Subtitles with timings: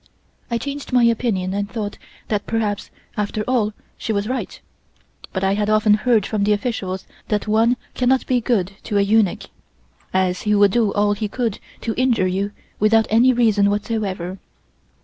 [0.49, 1.99] I changed my opinion and thought
[2.29, 4.59] that perhaps after all she was right,
[5.31, 9.01] but I had often heard from the officials that one cannot be good to a
[9.01, 9.43] eunuch,
[10.11, 14.39] as he would do all he could to injure you without any reason whatsoever.